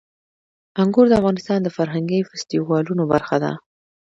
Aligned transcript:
انګور 0.81 1.05
د 1.09 1.13
افغانستان 1.19 1.59
د 1.63 1.67
فرهنګي 1.77 2.19
فستیوالونو 2.29 3.03
برخه 3.13 3.35
ده. 3.43 3.51